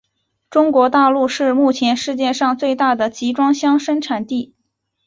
[0.49, 4.55] 中国大陆是目前世界上最大的集装箱生产地。